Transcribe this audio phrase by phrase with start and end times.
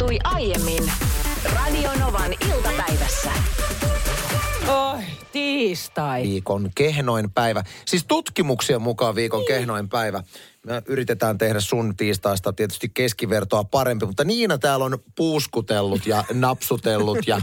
[0.00, 0.92] tapahtui aiemmin
[1.54, 3.30] Radionovan iltapäivässä.
[4.68, 6.22] Oi, tiistai.
[6.22, 7.64] viikon kehnoin päivä.
[7.84, 10.22] Siis tutkimuksien mukaan viikon kehnoin päivä.
[10.66, 17.18] Me yritetään tehdä sun tiistaista tietysti keskivertoa parempi, mutta Niina täällä on puuskutellut ja napsutellut
[17.26, 17.40] ja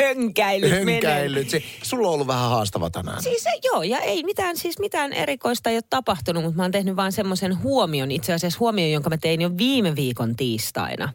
[0.00, 0.94] Hönkäilyt menee.
[0.94, 1.50] hönkäillyt.
[1.50, 3.22] Se, sulla on ollut vähän haastava tänään.
[3.22, 6.96] Siis joo, ja ei mitään, siis mitään erikoista ei ole tapahtunut, mutta mä oon tehnyt
[6.96, 11.12] vaan semmoisen huomion, itse asiassa huomion, jonka mä tein jo viime viikon tiistaina.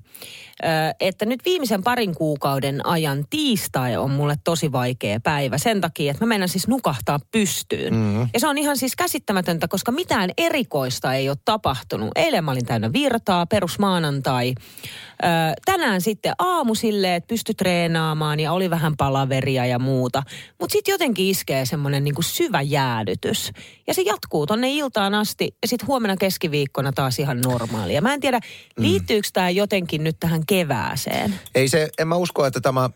[0.63, 0.67] Ö,
[0.99, 6.25] että nyt viimeisen parin kuukauden ajan tiistai on mulle tosi vaikea päivä sen takia, että
[6.25, 7.93] mä menen siis nukahtaa pystyyn.
[7.93, 8.29] Mm-hmm.
[8.33, 12.11] Ja se on ihan siis käsittämätöntä, koska mitään erikoista ei ole tapahtunut.
[12.15, 14.53] Eilen mä olin täynnä virtaa, perusmaanantai.
[14.57, 15.27] Ö,
[15.65, 20.23] tänään sitten aamu silleen, että pysty treenaamaan ja oli vähän palaveria ja muuta.
[20.59, 23.51] Mutta sitten jotenkin iskee semmoinen niinku syvä jäädytys.
[23.87, 28.01] Ja se jatkuu tonne iltaan asti ja sitten huomenna keskiviikkona taas ihan normaalia.
[28.01, 28.39] Mä en tiedä,
[28.77, 31.39] liittyykö tämä jotenkin nyt tähän kevääseen.
[31.55, 32.89] Ei se, en mä usko, että tämä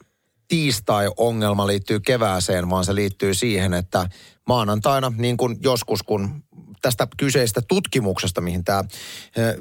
[0.48, 4.10] tiistai-ongelma liittyy kevääseen, vaan se liittyy siihen, että
[4.48, 6.44] maanantaina, niin kuin joskus, kun
[6.82, 8.84] tästä kyseistä tutkimuksesta, mihin tämä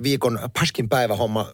[0.03, 1.47] viikon paskin päivähomma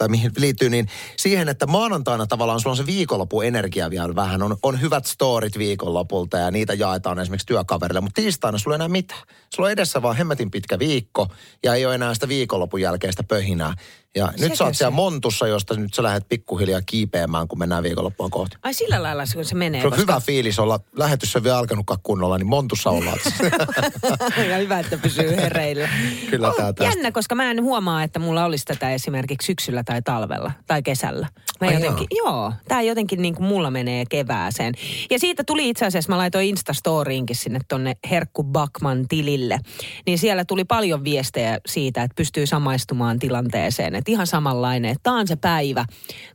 [0.00, 4.42] tai mihin liittyy, niin siihen, että maanantaina tavallaan sulla on se viikonloppu energia vielä vähän.
[4.42, 8.88] On, on hyvät storit viikonlopulta ja niitä jaetaan esimerkiksi työkaverille, mutta tiistaina sulla ei enää
[8.88, 9.22] mitään.
[9.54, 11.28] Sulla on edessä vaan hemmetin pitkä viikko
[11.62, 13.74] ja ei ole enää sitä viikonlopun jälkeistä pöhinää.
[14.16, 14.78] Ja nyt Sekö sä oot se?
[14.78, 18.56] siellä montussa, josta nyt sä lähdet pikkuhiljaa kiipeämään, kun mennään viikonloppua kohti.
[18.62, 19.80] Ai sillä lailla se, kun se menee.
[19.80, 23.18] Se on hyvä fiilis olla, lähetys on vielä alkanutkaan kunnolla, niin montussa ollaan.
[24.50, 25.88] ja hyvä, että pysyy hereillä.
[26.30, 26.84] Kyllä On tää tästä.
[26.84, 31.28] Jännä, koska mä en huomaa, että mulla olisi tätä esimerkiksi syksyllä tai talvella tai kesällä.
[31.60, 34.74] Mä Ai jotenkin, joo, tää jotenkin niin kuin mulla menee kevääseen.
[35.10, 39.58] Ja siitä tuli itse asiassa, mä laitoin Instastoriinkin sinne tonne Herkku Bakman tilille.
[40.06, 43.99] Niin siellä tuli paljon viestejä siitä, että pystyy samaistumaan tilanteeseen.
[44.00, 45.84] Että ihan samanlainen, tää on se päivä,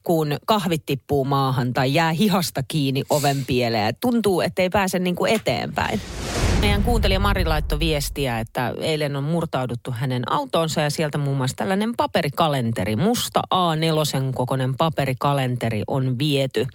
[0.04, 3.96] kun kahvit tippuu maahan tai jää hihasta kiinni oven pieleen.
[4.02, 6.02] Tuntuu, että ei pääse niin kuin eteenpäin.
[6.62, 11.56] Meidän kuuntelija Mari laittoi viestiä, että eilen on murtauduttu hänen autonsa ja sieltä muun muassa
[11.56, 16.68] tällainen paperikalenteri, musta A4 kokoinen paperikalenteri on viety.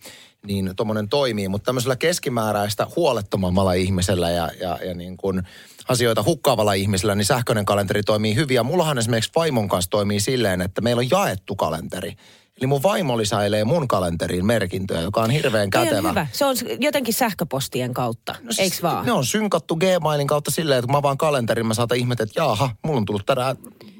[0.47, 5.43] Niin tuommoinen toimii, mutta tämmöisellä keskimääräistä huolettomammalla ihmisellä ja, ja, ja niin kuin
[5.87, 8.55] asioita hukkaavalla ihmisellä, niin sähköinen kalenteri toimii hyvin.
[8.55, 12.13] Ja mullahan esimerkiksi vaimon kanssa toimii silleen, että meillä on jaettu kalenteri.
[12.57, 16.09] Eli mun vaimo lisäilee mun kalenteriin merkintöjä, joka on hirveän Toi on kätevä.
[16.09, 16.27] hyvä.
[16.31, 19.05] Se on jotenkin sähköpostien kautta, no, eiks vaan?
[19.05, 22.39] Ne on synkattu Gmailin kautta silleen, että kun mä avaan kalenterin, mä saatan ihmetellä, että
[22.39, 23.55] jaaha, mulla on tullut tänään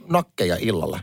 [0.09, 0.99] nakkeja illalla.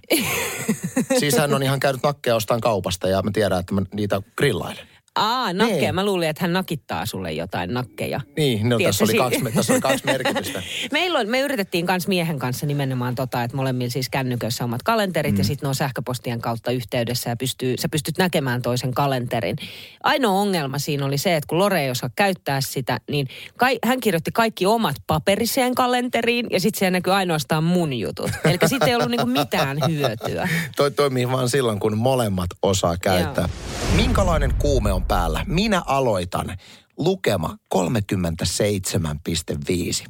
[1.20, 4.91] siis hän on ihan käynyt nakkeja ostaan kaupasta ja mä tiedän, että mä niitä grillailen.
[5.16, 5.80] Aa, nakkeja.
[5.80, 5.94] Niin.
[5.94, 8.20] Mä luulin, että hän nakittaa sulle jotain nakkeja.
[8.36, 10.62] Niin, no tässä oli, Tiedätkö, kaksi, si- tässä oli kaksi merkitystä.
[10.92, 15.32] Meillä on, me yritettiin kans miehen kanssa nimenomaan tota, että molemmilla siis kännyköissä omat kalenterit
[15.32, 15.38] mm.
[15.38, 19.56] ja sitten ne on sähköpostien kautta yhteydessä ja pystyy, sä pystyt näkemään toisen kalenterin.
[20.02, 24.00] Ainoa ongelma siinä oli se, että kun Lore ei osaa käyttää sitä, niin kai, hän
[24.00, 28.30] kirjoitti kaikki omat paperiseen kalenteriin ja sitten siellä näkyy ainoastaan mun jutut.
[28.44, 30.48] Eli siitä ei ollut niinku mitään hyötyä.
[30.76, 33.48] Toi toimii vaan silloin, kun molemmat osaa käyttää.
[33.96, 35.44] Minkälainen kuume on päällä?
[35.48, 36.56] Minä aloitan.
[36.98, 37.80] Lukema 37,5.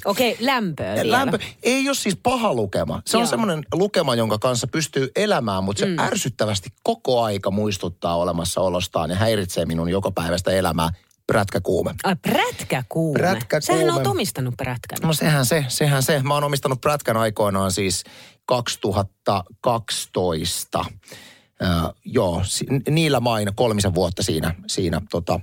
[0.04, 1.16] Okei, lämpöä vielä.
[1.16, 3.02] Lämpö ei ole siis paha lukema.
[3.06, 3.30] Se on Joo.
[3.30, 5.98] semmoinen lukema, jonka kanssa pystyy elämään, mutta se mm.
[5.98, 10.90] ärsyttävästi koko aika muistuttaa olemassaolostaan ja häiritsee minun jokapäiväistä elämää.
[11.26, 11.94] Prätkäkuume.
[12.04, 13.18] Ai, prätkäkuume.
[13.18, 13.82] Prätkäkuume.
[13.82, 14.98] Sähän oot omistanut prätkän.
[15.02, 16.22] No sehän se, sehän se.
[16.22, 18.04] Mä oon omistanut prätkän aikoinaan siis
[18.46, 20.84] 2012.
[21.62, 22.42] Äh, joo,
[22.90, 24.54] niillä maina kolmisen vuotta siinä.
[24.66, 25.40] siinä tota.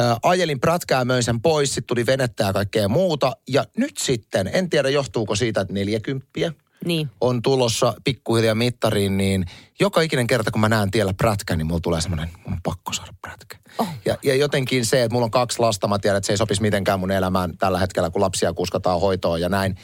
[0.00, 3.32] äh, ajelin prätkää, möin sen pois, sitten tuli venettä ja kaikkea muuta.
[3.48, 6.52] Ja nyt sitten, en tiedä johtuuko siitä, että neljäkymppiä
[6.84, 7.10] Niin.
[7.20, 9.44] on tulossa pikkuhiljaa mittariin, niin
[9.80, 12.92] joka ikinen kerta, kun mä näen tiellä prätkän, niin mulla tulee semmoinen, mun on pakko
[12.92, 13.56] saada prätkä.
[13.78, 13.88] Oh.
[14.04, 16.62] Ja, ja jotenkin se, että mulla on kaksi lasta, mä tiedän, että se ei sopisi
[16.62, 19.76] mitenkään mun elämään tällä hetkellä, kun lapsia kuskataan hoitoon ja näin.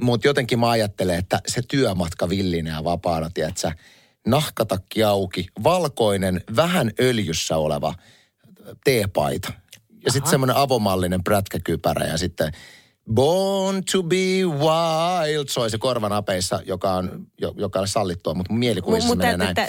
[0.00, 3.72] Mutta jotenkin mä ajattelen, että se työmatka villinä ja vapaana, tiedätkö,
[4.26, 7.94] nahkatakki auki, valkoinen, vähän öljyssä oleva
[8.84, 9.52] teepaita.
[10.04, 12.52] Ja sitten semmoinen avomallinen prätkäkypärä ja sitten
[13.14, 14.16] Born to be
[14.58, 17.26] wild soi se korvanapeissa, joka on,
[17.56, 19.54] joka on sallittua, mutta mielikuvissa Mut- se menee näin.
[19.54, 19.68] tä-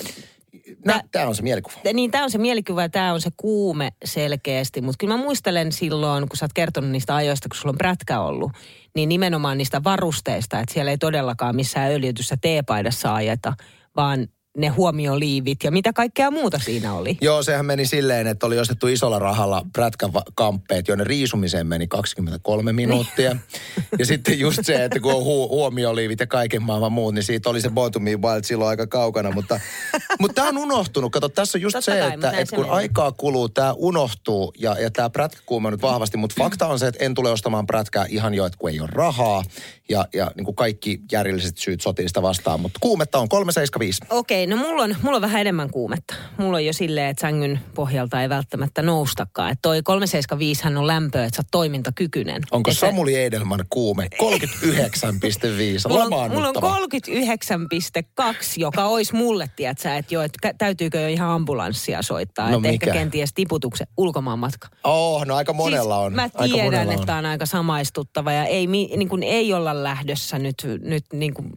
[1.12, 1.76] Tämä on se mielikuva.
[1.94, 4.82] Niin, tämä on se mielikuva ja tämä on se kuume selkeästi.
[4.82, 8.20] Mutta kyllä mä muistelen silloin, kun sä oot kertonut niistä ajoista, kun sulla on prätkä
[8.22, 8.52] ollut,
[8.96, 13.54] niin nimenomaan niistä varusteista, että siellä ei todellakaan missään öljytyssä teepaidassa ajeta,
[13.96, 17.18] vaan ne huomioliivit ja mitä kaikkea muuta siinä oli.
[17.22, 21.88] Joo, sehän meni silleen, että oli ostettu isolla rahalla prätkän va- kamppeet, joiden riisumiseen meni
[21.88, 23.36] 23 minuuttia.
[24.00, 27.50] ja sitten just se, että kun on hu- huomioliivit ja kaiken maailman muut, niin siitä
[27.50, 29.32] oli se Born to be Wild silloin aika kaukana.
[29.32, 29.60] Mutta,
[30.20, 31.12] mutta tämä on unohtunut.
[31.12, 32.78] Kato, tässä on just Totta se, kai, että, että se kun menee.
[32.78, 36.18] aikaa kuluu, tämä unohtuu ja, ja tämä prätkä kuumaa nyt vahvasti.
[36.18, 38.90] Mutta fakta on se, että en tule ostamaan prätkää ihan jo, että kun ei ole
[38.92, 39.44] rahaa
[39.90, 42.60] ja, ja niin kuin kaikki järjelliset syyt sotii sitä vastaan.
[42.60, 44.02] Mutta kuumetta on 375.
[44.10, 46.16] Okei, no mulla on, mulla on vähän enemmän kuumetta.
[46.38, 49.52] Mulla on jo silleen, että sängyn pohjalta ei välttämättä noustakaan.
[49.52, 52.42] Että toi 375 hän on lämpöä, että sä oot toimintakykyinen.
[52.52, 54.08] Onko Että- Samuli Edelman kuume?
[54.18, 55.90] 39,5.
[55.90, 56.76] Mulla on, mulla on Lamaannuttava.
[56.76, 62.50] 39,2, joka olisi mulle, tiedätkö, että jo, että täytyykö jo ihan ambulanssia soittaa.
[62.50, 63.00] No että ehkä mikä?
[63.00, 64.68] kenties tiputuksen ulkomaanmatka.
[64.84, 66.14] Oh, no aika monella siis on.
[66.14, 67.00] Mä aika tiedän, monella on.
[67.00, 71.50] että on aika samaistuttava ja ei, niin kuin, ei olla lähdössä nyt, nyt niin kuin,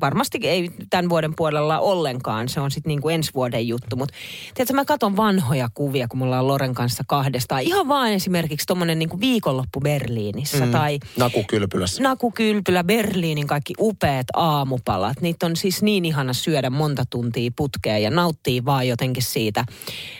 [0.00, 2.48] varmasti ei tämän vuoden puolella ollenkaan.
[2.48, 3.96] Se on sitten niin kuin ensi vuoden juttu.
[3.96, 4.14] Mutta
[4.54, 7.62] tiedätkö, mä katson vanhoja kuvia, kun me ollaan Loren kanssa kahdestaan.
[7.62, 10.72] Ihan vaan esimerkiksi tuommoinen niin viikonloppu Berliinissä mm.
[10.72, 12.02] tai Nakukylpylässä.
[12.02, 15.20] Nakukylpylä, Berliinin kaikki upeat aamupalat.
[15.20, 19.64] Niitä on siis niin ihana syödä monta tuntia putkeen ja nauttii vaan jotenkin siitä,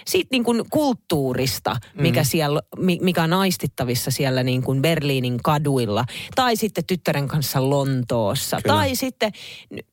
[0.06, 6.04] siitä niin kuin kulttuurista, mikä, siellä, mi- mikä on aistittavissa siellä niin kuin Berliinin kaduilla.
[6.34, 8.58] Tai sitten tyttären kanssa Lontoossa.
[8.62, 8.76] Kyllä.
[8.76, 9.32] Tai sitten,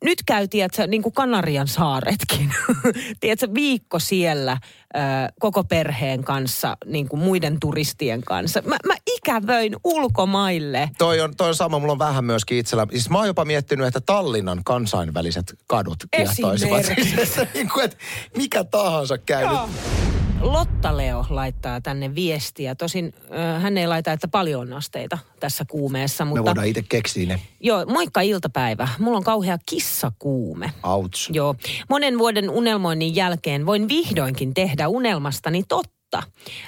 [0.04, 2.52] nyt käy, tiedätkö, niin kuin Kanarian saaretkin.
[3.20, 4.58] tiedätkö, viikko siellä
[4.96, 5.00] ö,
[5.40, 8.62] koko perheen kanssa, niin kuin muiden turistien kanssa.
[8.66, 10.90] Mä, mä ikävöin ulkomaille.
[10.98, 12.88] Toi on, toi on sama, mulla on vähän myöskin itsellä.
[12.92, 16.80] Siis mä oon jopa miettinyt, että Tallinnan kansainväliset kadut kiehtoisivat.
[16.80, 17.16] Esimerkiksi.
[17.26, 17.98] Siis, niin kuin, että
[18.38, 20.23] mikä tahansa käy nyt.
[20.44, 22.76] Lotta Leo laittaa tänne viestiä.
[22.76, 23.14] Tosin
[23.60, 27.42] hän ei laita, että paljon on asteita tässä kuumeessa, Me mutta voidaan itse keksiä ne.
[27.60, 28.88] joo, moikka iltapäivä.
[29.00, 30.72] Mulla on kauhea kissakuume.
[30.84, 31.30] Outs.
[31.34, 31.56] Joo.
[31.90, 35.94] Monen vuoden unelmoinnin jälkeen voin vihdoinkin tehdä unelmastani totta.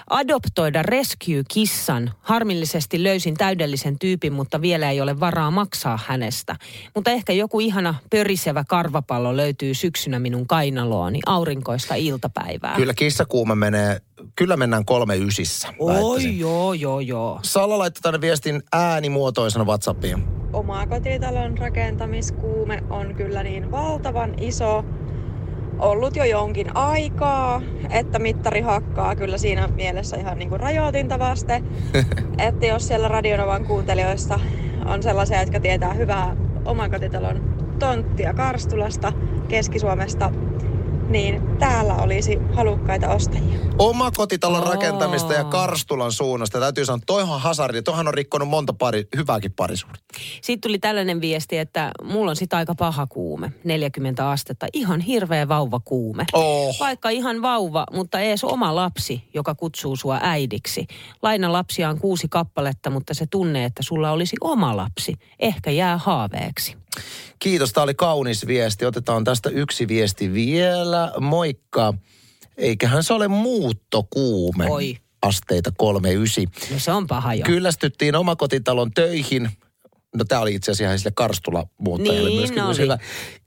[0.10, 2.12] Adoptoida rescue-kissan.
[2.22, 6.56] Harmillisesti löysin täydellisen tyypin, mutta vielä ei ole varaa maksaa hänestä.
[6.96, 11.20] Mutta ehkä joku ihana pörisevä karvapallo löytyy syksynä minun kainalooni.
[11.26, 12.76] Aurinkoista iltapäivää.
[12.76, 14.02] Kyllä kissakuuma menee,
[14.36, 15.68] kyllä mennään kolme ysissä.
[15.80, 17.40] Oi, joo, joo, joo.
[17.44, 20.24] Salla laittoi tänne viestin äänimuotoisena Whatsappiin.
[20.54, 24.86] omakotitalon rakentamiskuume on kyllä niin valtavan iso
[25.80, 31.64] ollut jo jonkin aikaa, että mittari hakkaa kyllä siinä mielessä ihan niin kuin rajoitinta vaste.
[32.48, 34.40] että jos siellä Radionovan kuuntelijoista
[34.86, 36.36] on sellaisia, jotka tietää hyvää
[36.66, 39.14] omakotitalon tonttia Karstulasta,
[39.48, 40.32] Keski-Suomesta,
[41.10, 43.60] niin täällä olisi halukkaita ostajia.
[43.80, 44.74] Omakotitalon Aa.
[44.74, 46.60] rakentamista ja Karstulan suunnasta.
[46.60, 47.82] Täytyy sanoa, toihan hasardi.
[47.82, 50.06] Toihan on rikkonut monta pari, hyvääkin parisuhdetta.
[50.42, 55.48] Sitten tuli tällainen viesti, että mulla on sitä aika paha kuume, 40 astetta, ihan hirveä
[55.48, 56.26] vauva kuume.
[56.34, 56.80] Oh.
[56.80, 60.88] Vaikka ihan vauva, mutta ees oma lapsi, joka kutsuu sua äidiksi.
[61.22, 65.98] Laina lapsia on kuusi kappaletta, mutta se tunne, että sulla olisi oma lapsi, ehkä jää
[65.98, 66.78] haaveeksi.
[67.40, 68.86] Kiitos, tämä oli kaunis viesti.
[68.86, 71.12] Otetaan tästä yksi viesti vielä.
[71.20, 71.94] Moikka.
[72.58, 74.70] Eiköhän se ole muuttokuume.
[74.70, 74.98] Oi.
[75.22, 76.74] Asteita 39.
[76.74, 77.46] No se on paha jo.
[77.46, 79.50] Kyllästyttiin omakotitalon töihin.
[80.16, 82.64] No tämä oli itse asiassa ihan sille Karstula muuttajalle Niin myöskin.
[82.64, 82.78] oli.
[82.78, 82.98] Hyvä.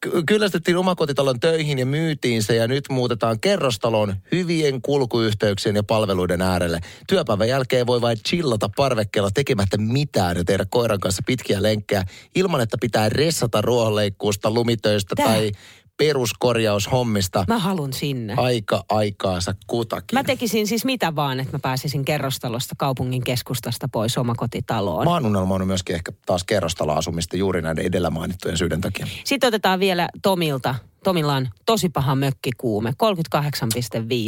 [0.00, 6.42] Ky- Kyllästyttiin omakotitalon töihin ja myytiin se ja nyt muutetaan kerrostalon hyvien kulkuyhteyksien ja palveluiden
[6.42, 6.80] äärelle.
[7.08, 12.60] Työpäivän jälkeen voi vain chillata parvekkeella tekemättä mitään ja tehdä koiran kanssa pitkiä lenkkejä ilman,
[12.60, 15.26] että pitää ressata ruohonleikkuusta, lumitöistä Tää.
[15.26, 15.52] tai
[15.98, 17.44] peruskorjaushommista.
[17.48, 18.34] Mä halun sinne.
[18.36, 20.18] Aika aikaansa kutakin.
[20.18, 25.04] Mä tekisin siis mitä vaan, että mä pääsisin kerrostalosta kaupungin keskustasta pois omakotitaloon.
[25.04, 29.06] Mä oon unelmoinut myöskin ehkä taas kerrostaloasumista juuri näiden edellä mainittujen syiden takia.
[29.24, 30.74] Sitten otetaan vielä Tomilta.
[31.04, 32.94] Tomilla on tosi paha mökkikuume, 38,5.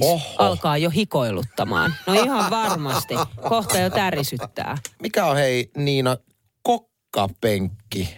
[0.03, 0.35] Oho.
[0.39, 1.95] Alkaa jo hikoiluttamaan.
[2.07, 3.15] No ihan varmasti.
[3.49, 4.79] Kohta jo tärisyttää.
[5.03, 6.17] Mikä on hei Niina
[6.63, 8.17] kokkapenkki?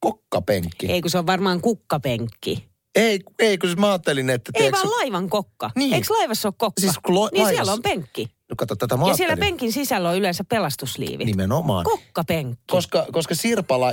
[0.00, 0.86] Kokkapenkki.
[0.86, 2.71] Ei kun se on varmaan kukkapenkki.
[2.94, 4.50] Ei, ei kun siis mä ajattelin, että...
[4.54, 5.70] Ei vaan laivan kokka.
[5.76, 5.94] Niin.
[5.94, 6.80] Eikö laivassa ole kokka?
[6.80, 8.28] Siis lo- niin laivassa- siellä on penkki.
[8.50, 11.26] No kato, tätä mä Ja siellä penkin sisällä on yleensä pelastusliivit.
[11.26, 11.84] Nimenomaan.
[11.84, 12.64] Kokkapenkki.
[12.70, 13.92] Koska, koska Sirpala...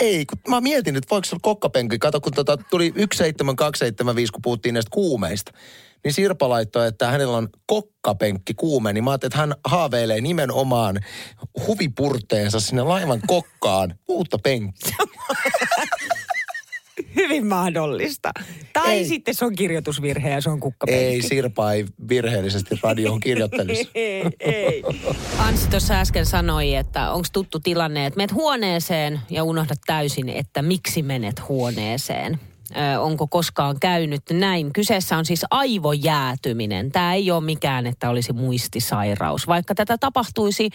[0.00, 1.98] Ei, kun mä mietin nyt, voiko se olla kokkapenki.
[1.98, 5.52] Kato, kun tota, tuli 17275, kun puhuttiin näistä kuumeista.
[6.04, 11.00] Niin Sirpa laittoi, että hänellä on kokkapenkki kuume, niin mä ajattelin, että hän haaveilee nimenomaan
[11.66, 14.96] huvipurteensa sinne laivan kokkaan uutta penkkiä.
[17.16, 18.30] Hyvin mahdollista.
[18.72, 19.04] Tai Ei.
[19.04, 21.04] sitten se on kirjoitusvirhe ja se on kukkapenkki.
[21.04, 23.90] Ei, Sirpa ei virheellisesti radioon kirjoittelisi.
[23.94, 24.82] ei, ei.
[25.38, 30.62] Anssi tuossa äsken sanoi, että onko tuttu tilanne, että menet huoneeseen ja unohdat täysin, että
[30.62, 32.40] miksi menet huoneeseen.
[33.00, 34.72] Onko koskaan käynyt näin?
[34.72, 36.92] Kyseessä on siis aivojäätyminen.
[36.92, 40.70] Tämä ei ole mikään, että olisi muistisairaus, vaikka tätä tapahtuisi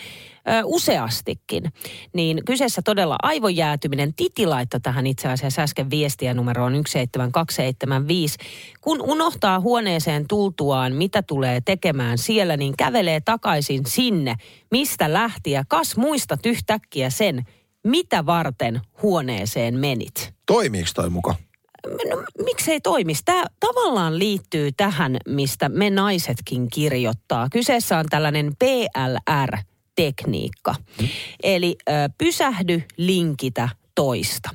[0.65, 1.63] useastikin.
[2.13, 4.13] Niin kyseessä todella aivojäätyminen.
[4.13, 8.37] Titi laittoi tähän itse asiassa äsken viestiä numeroon 17275.
[8.81, 14.35] Kun unohtaa huoneeseen tultuaan, mitä tulee tekemään siellä, niin kävelee takaisin sinne,
[14.71, 15.51] mistä lähti.
[15.51, 17.45] Ja kas muistat yhtäkkiä sen,
[17.83, 20.33] mitä varten huoneeseen menit.
[20.45, 21.35] Toimiiko toi muka?
[21.87, 23.21] No, miksei toimisi?
[23.25, 27.47] Tämä tavallaan liittyy tähän, mistä me naisetkin kirjoittaa.
[27.51, 30.75] Kyseessä on tällainen PLR-tekniikka.
[31.43, 34.49] Eli ö, pysähdy, linkitä, toista.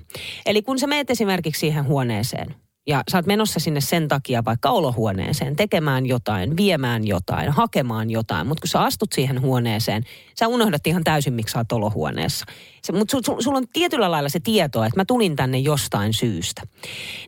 [0.47, 4.71] Eli kun sä meet esimerkiksi siihen huoneeseen ja sä oot menossa sinne sen takia vaikka
[4.71, 10.05] olohuoneeseen tekemään jotain, viemään jotain, hakemaan jotain, mutta kun sä astut siihen huoneeseen,
[10.39, 12.45] sä unohdat ihan täysin, miksi sä oot olohuoneessa.
[12.93, 16.63] Mutta sulla sul, sul on tietyllä lailla se tieto, että mä tulin tänne jostain syystä.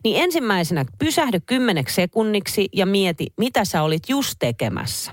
[0.03, 5.11] Niin ensimmäisenä pysähdy kymmeneksi sekunniksi ja mieti, mitä sä olit just tekemässä.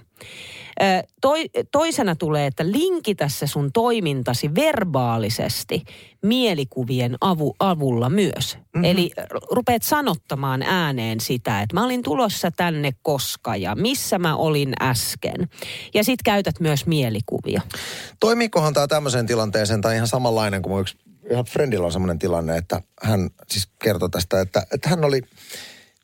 [1.21, 5.85] Toi, toisena tulee, että linkitä se sun toimintasi verbaalisesti
[6.23, 8.57] mielikuvien avu, avulla myös.
[8.57, 8.85] Mm-hmm.
[8.85, 9.11] Eli
[9.51, 15.49] rupeat sanottamaan ääneen sitä, että mä olin tulossa tänne koska ja missä mä olin äsken.
[15.95, 17.61] Ja sit käytät myös mielikuvia.
[18.21, 20.97] Toimiikohan tämä tämmöiseen tilanteeseen tai ihan samanlainen kuin yksi
[21.31, 25.23] ihan friendillä on semmoinen tilanne, että hän siis kertoi tästä, että, että hän oli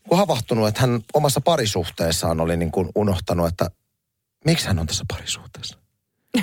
[0.09, 3.71] kun havahtunut, että hän omassa parisuhteessaan oli niin kuin unohtanut, että
[4.45, 5.79] miksi hän on tässä parisuhteessa.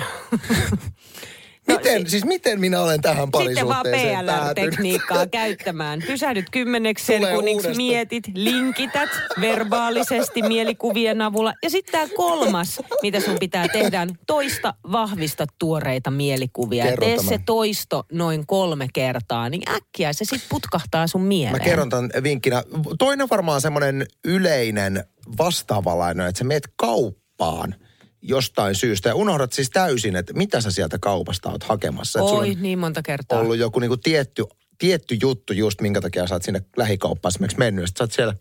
[1.68, 4.26] miten, siis miten minä olen tähän Sitten vaan parisuhteeseen?
[4.26, 6.02] PLR-tekniikkaa käyttämään.
[6.06, 9.08] Pysähdyt kymmeneksi sekunniksi, mietit, linkität
[9.40, 11.54] verbaalisesti mielikuvien avulla.
[11.62, 16.84] Ja sitten tämä kolmas, mitä sun pitää tehdä, toista vahvista tuoreita mielikuvia.
[16.84, 17.28] Ja Kerro Tee tämän.
[17.28, 21.54] se toisto noin kolme kertaa, niin äkkiä se sitten putkahtaa sun mieleen.
[21.54, 22.62] Mä kerron tämän vinkkinä.
[22.98, 25.04] Toinen varmaan semmoinen yleinen
[25.38, 27.74] vastaavanlainen, että sä meet kauppaan
[28.22, 32.18] jostain syystä ja unohdat siis täysin, että mitä sä sieltä kaupasta oot hakemassa.
[32.18, 33.40] Sulla Oi, on niin monta kertaa.
[33.40, 34.44] ollut joku niinku tietty,
[34.78, 37.90] tietty juttu just, minkä takia sä oot sinne lähikauppaan esimerkiksi mennyt.
[37.98, 38.34] Sä oot siellä,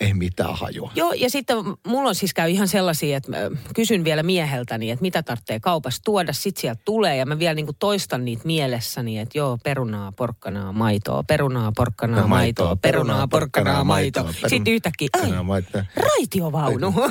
[0.00, 0.92] ei mitään hajua.
[0.94, 3.36] Joo, ja sitten mulla on siis käy ihan sellaisia, että mä
[3.74, 6.32] kysyn vielä mieheltäni, että mitä tarvitsee kaupasta tuoda.
[6.32, 11.22] Sitten sieltä tulee ja mä vielä niinku toistan niitä mielessäni, että joo, perunaa, porkkanaa, maitoa,
[11.22, 14.32] perunaa, porkkanaa, maitoa, perunaa, porkkanaa, maitoa.
[14.46, 15.84] Sitten yhtäkkiä, ai, maitoa.
[15.96, 16.94] raitiovaunu.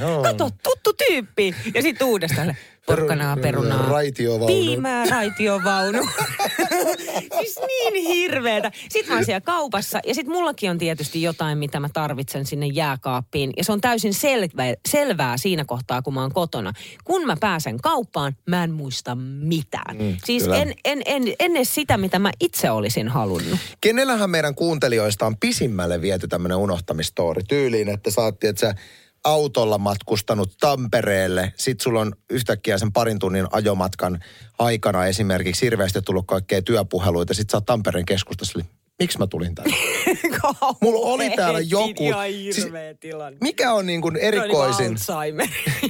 [0.00, 0.22] Joo.
[0.22, 1.54] Kato, tuttu tyyppi.
[1.74, 3.88] Ja sitten uudestaan, porkkanaa, perunaa.
[3.88, 4.46] Raitiovaunu.
[4.46, 5.98] Piimää, raitiovaunu.
[7.38, 8.70] siis niin hirveetä.
[8.88, 12.66] Sitten mä oon siellä kaupassa ja sitten mullakin on tietysti jotain, mitä mä tarvitsen sinne
[12.66, 13.52] jääkaappiin.
[13.56, 16.72] Ja se on täysin selvä, selvää siinä kohtaa, kun mä oon kotona.
[17.04, 19.96] Kun mä pääsen kauppaan, mä en muista mitään.
[19.96, 20.56] Mm, siis kyllä.
[20.56, 23.58] en, en, en, en edes sitä, mitä mä itse olisin halunnut.
[23.80, 28.74] Kenellähän meidän kuuntelijoista on pisimmälle viety tämmöinen unohtamistoori tyyliin, että saatti, että sä
[29.24, 34.20] autolla matkustanut Tampereelle, sit sulla on yhtäkkiä sen parin tunnin ajomatkan
[34.58, 38.60] aikana esimerkiksi hirveästi tullut kaikkea työpuheluita, sit sä oot Tampereen keskustassa,
[39.02, 39.76] miksi mä tulin tänne?
[40.82, 42.12] Mulla oli täällä joku-
[42.52, 42.68] siis-
[43.00, 43.38] tilanne.
[43.40, 45.48] Mikä on niin kuin erikoisin, vaan Alzheimer.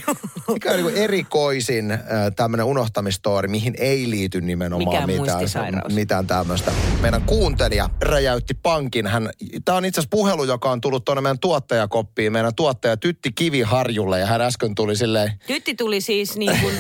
[0.52, 2.00] mikä on niin kuin erikoisin äh,
[2.36, 6.72] tämmöinen unohtamistoori, mihin ei liity nimenomaan mitään, mitään tämmöistä.
[7.00, 9.06] Meidän kuuntelija räjäytti pankin.
[9.06, 9.30] Hän,
[9.64, 14.20] tämä on itse asiassa puhelu, joka on tullut tuonne meidän tuottajakoppiin, meidän tuottaja Tytti Kiviharjulle
[14.20, 16.74] ja hän äsken tuli silleen, Tytti tuli siis niin kuin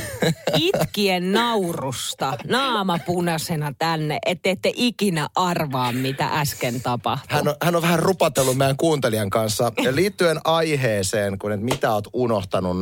[0.56, 7.36] itkien naurusta, naama punaisena tänne, että ette ikinä arvaa, mitä äsken tapahtui.
[7.36, 11.92] hän on, hän on vähän rupatellut meidän kuuntelijan kanssa ja liittyen aiheeseen, kun että mitä
[11.92, 12.76] oot unohtanut.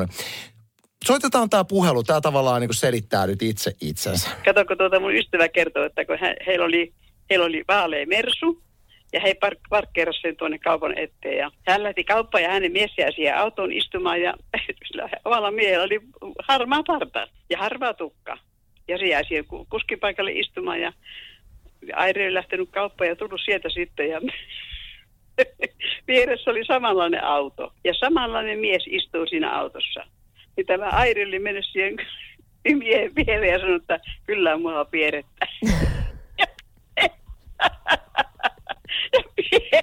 [1.04, 4.30] Soitetaan tämä puhelu, tämä tavallaan niin kuin selittää nyt itse itsensä.
[4.44, 6.92] Kato, kun tuota mun ystävä kertoo, että kun he, heillä, oli,
[7.30, 8.62] heillä oli vaalea mersu,
[9.12, 11.38] ja he park, parkkeerasivat sen tuonne kaupan eteen.
[11.38, 14.34] Ja hän lähti kauppaan ja hänen mies jäi siihen autoon istumaan ja
[15.24, 16.00] omalla miehellä oli
[16.48, 18.38] harmaa parta ja harmaa tukka.
[18.88, 20.92] Ja se jäi siihen ku- kuskipaikalle istumaan ja
[21.94, 24.20] Aire lähtenyt kauppaan ja tullut sieltä sitten ja
[26.08, 30.06] vieressä oli samanlainen auto ja samanlainen mies istuu siinä autossa.
[30.56, 31.96] Niin tämä Airi oli mennyt siihen
[32.78, 35.46] miehen viereen ja sanoi, että kyllä mua pierettä.
[39.18, 39.82] ja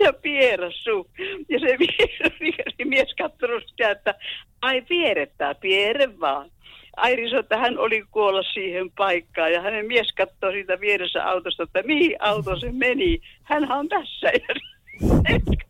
[0.00, 1.10] ja pierassu.
[1.48, 4.14] Ja se mies mies katsonut sitä, että
[4.62, 6.50] ai pierrettää, pierre vaan.
[6.96, 11.62] Airi sanoi, että hän oli kuolla siihen paikkaan ja hänen mies katsoi siitä vieressä autosta,
[11.62, 13.20] että mihin auto se meni.
[13.42, 14.30] Hänhän on tässä.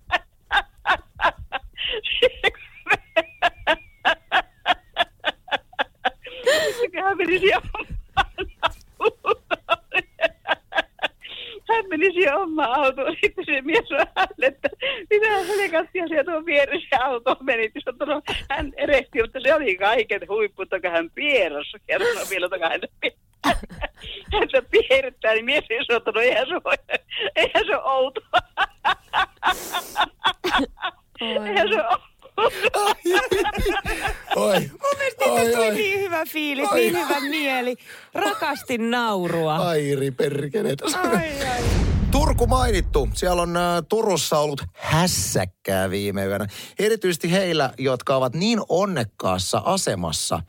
[6.93, 7.41] Ja hän meni
[11.87, 13.17] siihen hän meni siihen omaan autoon.
[13.23, 14.69] Sitten se mies sanoi hänelle, että
[15.11, 17.63] mitä helekattia sieltä on vieressä ja auto meni.
[17.63, 21.73] Sitten no, hän erehti, mutta se oli kaiken huippu, että hän pieras.
[21.89, 22.81] Ja sanoi vielä, että hän
[24.33, 26.79] häntä pierrettää, niin mies ei sanonut, no eihän se ole,
[27.37, 28.21] eihän se ole outo.
[31.21, 31.99] eihän se ole
[34.37, 34.61] Oi.
[34.61, 35.75] Mun mielestä oi, tuli oi.
[35.75, 36.81] niin hyvä fiilis, oi.
[36.81, 37.77] niin hyvä mieli.
[38.15, 39.57] Rakastin naurua.
[39.57, 40.75] Airi perkele.
[40.95, 41.63] Ai, ai.
[42.11, 43.09] Turku mainittu.
[43.15, 46.47] Siellä on ä, Turussa ollut hässäkkää viime yönä.
[46.79, 50.41] Erityisesti heillä, jotka ovat niin onnekkaassa asemassa–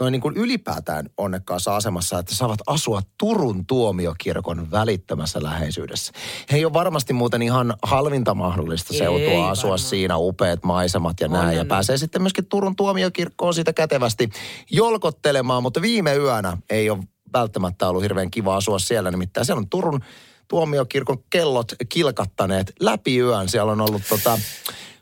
[0.00, 6.12] noin niin kuin ylipäätään onnekkaassa asemassa, että saavat asua Turun tuomiokirkon välittömässä läheisyydessä.
[6.52, 9.78] He ei ole varmasti muuten ihan halvinta mahdollista seutua ei, asua varmaan.
[9.78, 11.56] siinä, upeat maisemat ja näin.
[11.56, 14.30] Ja pääsee sitten myöskin Turun tuomiokirkkoon sitä kätevästi
[14.70, 16.98] jolkottelemaan, mutta viime yönä ei ole
[17.32, 19.10] välttämättä ollut hirveän kiva asua siellä.
[19.10, 20.00] Nimittäin siellä on Turun
[20.48, 23.48] tuomiokirkon kellot kilkattaneet läpi yön.
[23.48, 24.38] Siellä on ollut tota,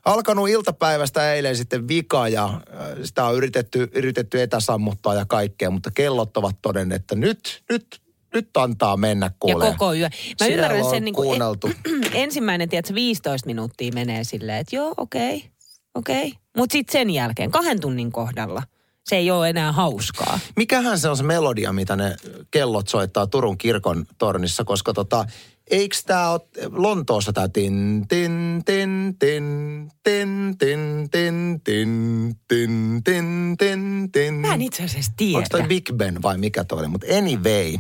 [0.04, 2.60] alkanut iltapäivästä eilen sitten vika ja äh,
[3.04, 8.00] sitä on yritetty, yritetty etäsammuttaa ja kaikkea, mutta kellot ovat todenneet, että nyt, nyt,
[8.34, 9.68] nyt antaa mennä kuulee.
[9.68, 10.08] Ja koko yö.
[10.08, 14.94] Mä Siellä ymmärrän sen niin kuin en, ensimmäinen, tiedätkö, 15 minuuttia menee silleen, että joo,
[14.96, 15.50] okei, okay,
[15.94, 16.28] okei.
[16.28, 16.40] Okay.
[16.56, 18.62] Mutta sitten sen jälkeen, kahden tunnin kohdalla,
[19.04, 20.38] se ei ole enää hauskaa.
[20.56, 22.16] Mikähän se on se melodia, mitä ne
[22.50, 25.26] kellot soittaa Turun kirkon tornissa, koska tota,
[25.70, 33.56] eikö tämä ole Lontoossa tämä tin, tin, tin, tin, tin, tin, tin, tin, tin, tin,
[33.58, 34.34] tin, tin.
[34.34, 35.38] Mä en itse asiassa tiedä.
[35.38, 36.88] Onko toi Big Ben vai mikä toi oli?
[36.88, 37.78] Mutta anyway,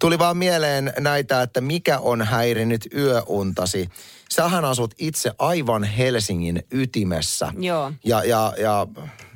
[0.00, 3.88] tuli vaan mieleen näitä, että mikä on häirinnyt yöuntasi.
[4.30, 7.52] Sähän asut itse aivan Helsingin ytimessä.
[7.58, 7.92] Joo.
[8.04, 8.86] Ja, ja, ja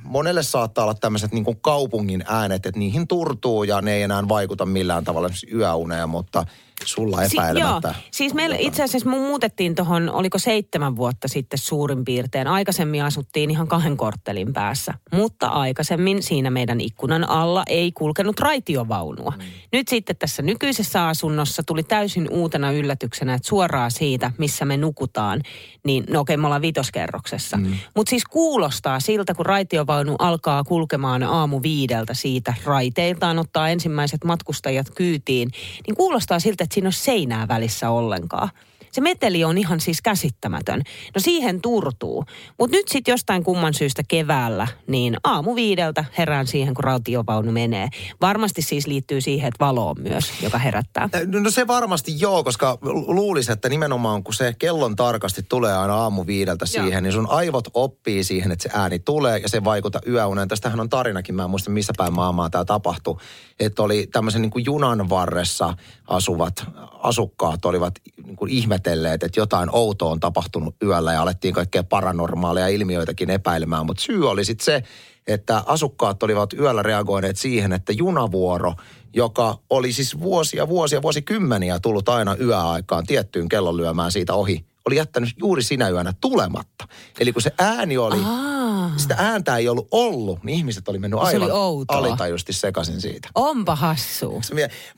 [0.03, 4.29] monelle saattaa olla tämmöiset niin kuin kaupungin äänet, että niihin turtuu ja ne ei enää
[4.29, 6.45] vaikuta millään tavalla yöuneen, mutta
[6.85, 7.89] sulla epäilemättä.
[7.89, 12.47] Si- joo, siis meillä itse asiassa mun muutettiin tuohon, oliko seitsemän vuotta sitten suurin piirtein.
[12.47, 19.33] Aikaisemmin asuttiin ihan kahden korttelin päässä, mutta aikaisemmin siinä meidän ikkunan alla ei kulkenut raitiovaunua.
[19.37, 19.45] Mm.
[19.73, 25.43] Nyt sitten tässä nykyisessä asunnossa tuli täysin uutena yllätyksenä, että suoraan siitä, missä me nukutaan,
[25.85, 27.57] niin no okei, me ollaan vitoskerroksessa.
[27.57, 27.73] Mm.
[27.97, 34.91] Mutta siis kuulostaa siltä, kun raitiovaunu alkaa kulkemaan aamu viideltä siitä raiteiltaan, ottaa ensimmäiset matkustajat
[34.95, 35.51] kyytiin,
[35.87, 38.49] niin kuulostaa siltä, että siinä ole seinää välissä ollenkaan.
[38.97, 40.83] Se meteli on ihan siis käsittämätön.
[41.15, 42.25] No siihen turtuu.
[42.59, 47.89] Mutta nyt sitten jostain kumman syystä keväällä, niin aamu viideltä herään siihen, kun rautiovaunu menee.
[48.21, 51.09] Varmasti siis liittyy siihen, että valo on myös, joka herättää.
[51.27, 55.95] No, no se varmasti joo, koska luulisi, että nimenomaan kun se kellon tarkasti tulee aina
[55.95, 57.01] aamu viideltä siihen, joo.
[57.01, 60.49] niin sun aivot oppii siihen, että se ääni tulee ja se vaikuttaa yöuneen.
[60.49, 63.17] Tästähän on tarinakin, mä en muista missä päin maailmaa tämä tapahtui.
[63.61, 65.75] Että oli tämmöisen niin kuin junan varressa
[66.07, 66.65] asuvat
[67.07, 68.53] asukkaat olivat niin kuin
[68.87, 73.87] ihmetelleet, että jotain outoa on tapahtunut yöllä ja alettiin kaikkea paranormaaleja ilmiöitäkin epäilemään.
[73.87, 74.83] Mutta syy oli sitten se,
[75.27, 78.75] että asukkaat olivat yöllä reagoineet siihen, että junavuoro,
[79.15, 85.31] joka oli siis vuosia, vuosia, vuosikymmeniä tullut aina yöaikaan tiettyyn kellonlyömään siitä ohi, oli jättänyt
[85.39, 86.89] juuri sinä yönä tulematta.
[87.21, 88.93] Eli kun se ääni oli, Aa.
[88.97, 91.51] sitä ääntä ei ollut ollut, niin ihmiset oli mennyt aivan
[91.89, 93.29] alitajusti sekaisin siitä.
[93.35, 94.41] Onpa hassu.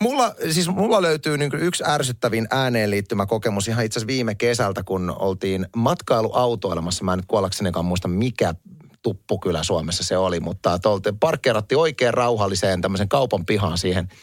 [0.00, 4.82] Mulla, siis mulla löytyy niin yksi ärsyttävin ääneen liittymä kokemus ihan itse asiassa viime kesältä,
[4.82, 7.04] kun oltiin matkailuautoilemassa.
[7.04, 8.54] Mä en nyt kuollaksenikaan muista mikä
[9.02, 10.78] tuppukylä Suomessa se oli, mutta
[11.20, 14.08] parkkeerattiin oikein rauhalliseen tämmöisen kaupan pihaan siihen–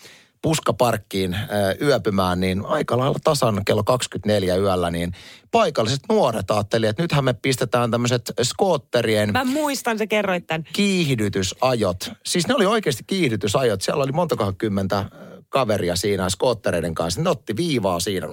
[0.46, 1.38] puskaparkkiin
[1.82, 5.12] yöpymään, niin aika lailla tasan kello 24 yöllä, niin
[5.52, 9.32] paikalliset nuoret ajattelivat, että nythän me pistetään tämmöiset skootterien...
[9.32, 10.64] Mä muistan, se kerroit tämän.
[10.74, 12.12] Kiihdytysajot.
[12.26, 13.82] Siis ne oli oikeasti kiihdytysajot.
[13.82, 15.06] Siellä oli monta kymmentä
[15.50, 17.22] kaveria siinä skoottereiden kanssa.
[17.22, 18.28] Ne otti viivaa siinä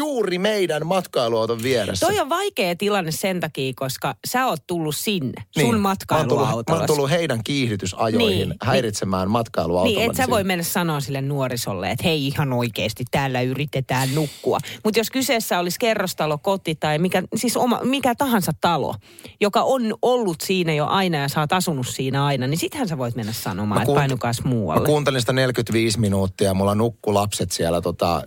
[0.00, 2.06] juuri meidän matkailuauton vieressä.
[2.06, 5.66] Toi on vaikea tilanne sen takia, koska sä oot tullut sinne, niin.
[5.66, 6.64] sun matkailuautolla.
[6.68, 8.54] Mä oon tullut heidän kiihdytysajoihin niin.
[8.62, 9.32] häiritsemään niin.
[9.32, 9.98] matkailuautolla.
[9.98, 14.58] Niin, et sä voi mennä sanoa sille nuorisolle, että hei ihan oikeasti täällä yritetään nukkua.
[14.84, 18.94] Mutta jos kyseessä olisi kerrostalo, koti tai mikä, siis oma, mikä tahansa talo,
[19.40, 22.98] joka on ollut siinä jo aina ja sä oot asunut siinä aina, niin sittenhän sä
[22.98, 24.80] voit mennä sanomaan, kuunt- että painukas muualle.
[24.80, 28.22] Mä kuuntelin sitä 45 minuuttia ja mulla nukku lapset siellä tota,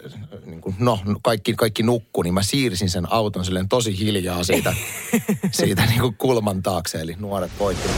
[0.45, 4.73] niin kuin no kaikki, kaikki nukku, niin mä siirsin sen auton silleen tosi hiljaa siitä,
[5.51, 7.89] siitä niin kuin kulman taakse, eli nuoret voitti.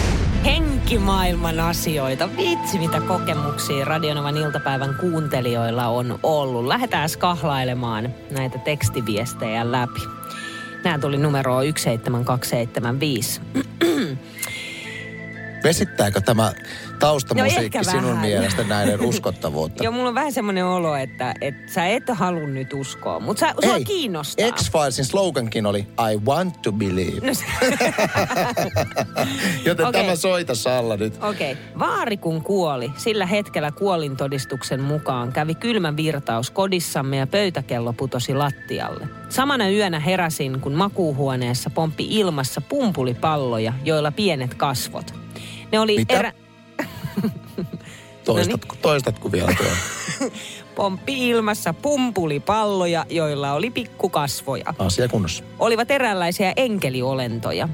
[0.45, 2.29] Henkimaailman asioita.
[2.37, 6.65] Vitsi, mitä kokemuksia Radionovan iltapäivän kuuntelijoilla on ollut.
[6.65, 10.01] Lähdetään kahlailemaan näitä tekstiviestejä läpi.
[10.83, 13.41] Nämä tuli numeroa 17275.
[15.63, 16.53] Vesittääkö tämä
[16.99, 18.25] taustamusiikki No sinun vähän.
[18.25, 19.83] mielestä näiden uskottavuutta?
[19.83, 23.53] Joo, mulla on vähän semmoinen olo, että, että sä et halua nyt uskoa, mutta sä,
[23.65, 24.51] sua kiinnostaa.
[24.51, 25.79] X-Filesin slogankin oli
[26.13, 27.27] I want to believe.
[27.27, 27.45] No se-
[29.65, 30.03] Joten Okei.
[30.03, 31.23] tämä soita Salla nyt.
[31.23, 31.51] Okei.
[31.51, 31.63] Okay.
[31.79, 39.07] Vaari kun kuoli, sillä hetkellä kuolintodistuksen mukaan kävi kylmä virtaus kodissamme ja pöytäkello putosi lattialle.
[39.29, 45.13] Samana yönä heräsin, kun makuuhuoneessa pomppi ilmassa pumpulipalloja, joilla pienet kasvot.
[45.71, 46.19] Ne oli Mitä?
[46.19, 46.31] erä...
[48.25, 50.29] Toistatko, toistatko vielä tuo?
[50.75, 54.73] Pomppi ilmassa pumpulipalloja, joilla oli pikkukasvoja.
[54.79, 55.43] Asia kunnossa.
[55.59, 57.69] olivat eräänlaisia enkeliolentoja.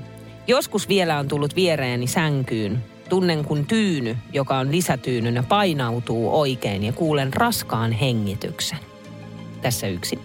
[0.47, 2.83] Joskus vielä on tullut viereeni sänkyyn.
[3.09, 8.79] Tunnen kun tyyny, joka on lisätyynynä, painautuu oikein ja kuulen raskaan hengityksen.
[9.61, 10.19] Tässä yksi.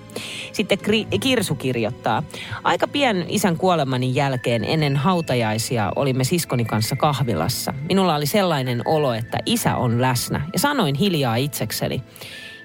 [0.52, 2.22] Sitten Kri- Kirsu kirjoittaa.
[2.64, 7.74] Aika pian isän kuolemani jälkeen ennen hautajaisia olimme siskoni kanssa kahvilassa.
[7.88, 12.02] Minulla oli sellainen olo, että isä on läsnä ja sanoin hiljaa itsekseni.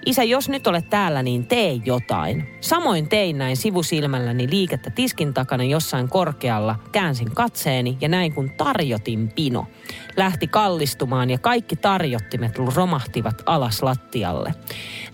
[0.05, 2.47] Isä, jos nyt olet täällä, niin tee jotain.
[2.61, 6.75] Samoin tein näin sivusilmälläni liikettä tiskin takana jossain korkealla.
[6.91, 9.67] Käänsin katseeni ja näin kun tarjotin pino.
[10.17, 14.53] Lähti kallistumaan ja kaikki tarjottimet romahtivat alas lattialle.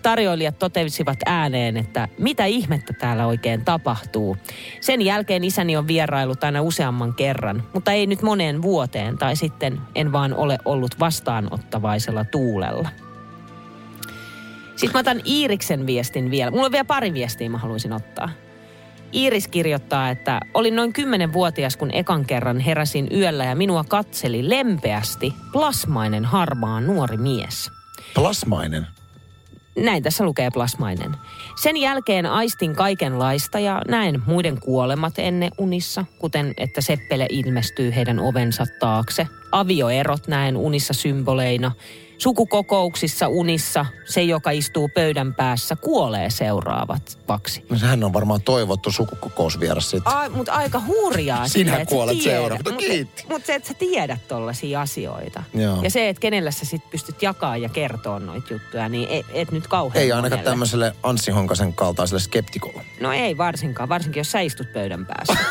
[0.02, 4.36] Tarjoilijat totesivat ääneen, että mitä ihmettä täällä oikein tapahtuu.
[4.80, 9.80] Sen jälkeen isäni on vierailut aina useamman kerran, mutta ei nyt moneen vuoteen tai sitten
[9.94, 12.88] en vaan ole ollut vastaanottavaisella tuulella.
[14.78, 16.50] Sitten mä otan Iiriksen viestin vielä.
[16.50, 18.28] Mulla on vielä pari viestiä mä haluaisin ottaa.
[19.14, 25.34] Iiris kirjoittaa, että olin noin 10-vuotias, kun ekan kerran heräsin yöllä ja minua katseli lempeästi
[25.52, 27.70] plasmainen harmaa nuori mies.
[28.14, 28.86] Plasmainen.
[29.76, 31.16] Näin tässä lukee plasmainen.
[31.62, 38.18] Sen jälkeen aistin kaikenlaista ja näen muiden kuolemat ennen unissa, kuten että seppele ilmestyy heidän
[38.18, 39.28] ovensa taakse.
[39.52, 41.72] Avioerot näen unissa symboleina.
[42.18, 47.64] Sukukokouksissa unissa se, joka istuu pöydän päässä, kuolee seuraavaksi.
[47.70, 50.12] No sehän on varmaan toivottu sukukokousvieras sitten.
[50.12, 51.48] Ai, mutta aika hurjaa.
[51.48, 52.36] Sinä sille, kuolet tiedä.
[52.38, 52.72] seuraavaksi.
[52.72, 53.24] Mut- Kiitti.
[53.28, 55.42] Mutta se, että sä tiedät tollaisia asioita.
[55.54, 55.82] Joo.
[55.82, 59.50] Ja se, että kenellä sä sit pystyt jakaa ja kertoa noita juttuja, niin et, et
[59.52, 60.50] nyt kauhean Ei ainakaan monelle.
[60.50, 62.84] tämmöiselle Anssi Honkasen kaltaiselle skeptikolle.
[63.00, 65.36] No ei varsinkaan, varsinkin jos sä istut pöydän päässä.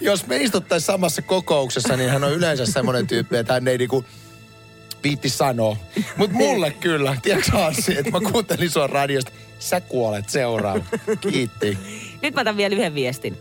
[0.00, 4.04] Jos me istuttaisiin samassa kokouksessa, niin hän on yleensä semmoinen tyyppi, että hän ei niinku
[5.04, 5.76] viitti sanoa.
[6.16, 9.32] Mutta mulle kyllä, tiedätkö Anssi, että mä kuuntelin sua radiosta.
[9.58, 10.84] Sä kuolet seuraava.
[11.20, 11.78] Kiitti.
[12.22, 13.36] Nyt mä otan vielä yhden viestin.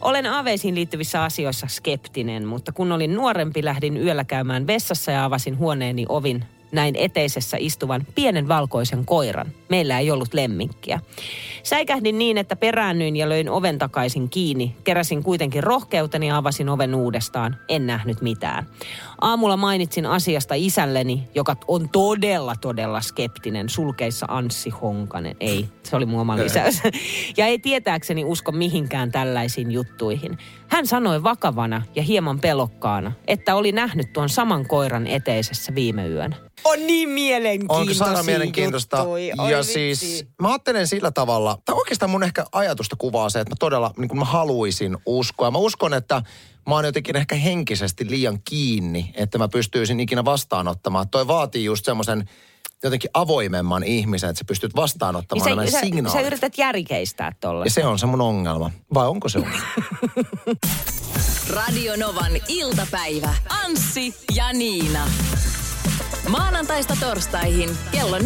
[0.00, 5.58] Olen aveisiin liittyvissä asioissa skeptinen, mutta kun olin nuorempi, lähdin yöllä käymään vessassa ja avasin
[5.58, 9.46] huoneeni ovin näin eteisessä istuvan pienen valkoisen koiran.
[9.68, 11.00] Meillä ei ollut lemmikkiä.
[11.62, 14.76] Säikähdin niin, että peräännyin ja löin oven takaisin kiinni.
[14.84, 17.56] Keräsin kuitenkin rohkeuteni ja avasin oven uudestaan.
[17.68, 18.66] En nähnyt mitään.
[19.20, 23.68] Aamulla mainitsin asiasta isälleni, joka on todella, todella skeptinen.
[23.68, 25.36] Sulkeissa Anssi Honkanen.
[25.40, 26.80] Ei, se oli mun oma lisäys.
[27.36, 30.38] Ja ei tietääkseni usko mihinkään tällaisiin juttuihin.
[30.68, 36.36] Hän sanoi vakavana ja hieman pelokkaana, että oli nähnyt tuon saman koiran eteisessä viime yönä.
[36.64, 39.02] On niin mielenkiintoisia Onko mielenkiintoista?
[39.02, 39.72] Oi ja vitsi.
[39.72, 43.94] siis mä ajattelen sillä tavalla, tai oikeastaan mun ehkä ajatusta kuvaa se, että mä todella,
[43.96, 45.50] niin kuin mä haluaisin uskoa.
[45.50, 46.22] Mä uskon, että
[46.68, 51.08] mä oon jotenkin ehkä henkisesti liian kiinni, että mä pystyisin ikinä vastaanottamaan.
[51.08, 52.28] Toi vaatii just semmoisen
[52.82, 56.20] jotenkin avoimemman ihmisen, että sä pystyt vastaanottamaan Niin nämä sä, sä, signaalit.
[56.20, 57.64] sä yrität järkeistää tolla.
[57.64, 58.70] Ja se on se mun ongelma.
[58.94, 59.58] Vai onko se ongelma?
[61.56, 63.34] Radio Novan iltapäivä.
[63.64, 65.08] Anssi ja Niina.
[66.28, 68.24] Maanantaista torstaihin kello 14.18.